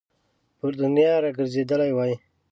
[0.57, 2.13] پر دنیا را ګرځېدلی وای.